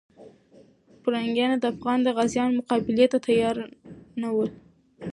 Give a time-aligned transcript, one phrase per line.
[1.01, 3.55] پرنګیانو د افغان غازیانو مقابلې ته تیار
[4.21, 4.49] نه ول.